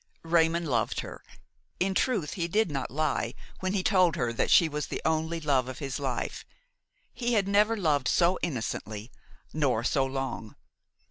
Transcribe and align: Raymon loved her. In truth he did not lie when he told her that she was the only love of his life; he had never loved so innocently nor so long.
Raymon 0.23 0.65
loved 0.65 1.01
her. 1.01 1.23
In 1.79 1.93
truth 1.93 2.33
he 2.33 2.47
did 2.47 2.71
not 2.71 2.89
lie 2.89 3.35
when 3.59 3.73
he 3.73 3.83
told 3.83 4.15
her 4.15 4.33
that 4.33 4.49
she 4.49 4.67
was 4.67 4.87
the 4.87 4.99
only 5.05 5.39
love 5.39 5.67
of 5.67 5.77
his 5.77 5.99
life; 5.99 6.43
he 7.13 7.33
had 7.33 7.47
never 7.47 7.77
loved 7.77 8.07
so 8.07 8.39
innocently 8.41 9.11
nor 9.53 9.83
so 9.83 10.03
long. 10.03 10.55